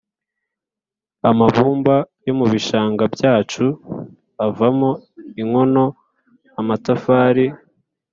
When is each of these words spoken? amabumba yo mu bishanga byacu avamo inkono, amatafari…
amabumba 1.29 1.95
yo 2.25 2.33
mu 2.39 2.45
bishanga 2.51 3.03
byacu 3.13 3.65
avamo 4.45 4.91
inkono, 5.41 5.85
amatafari… 6.59 7.45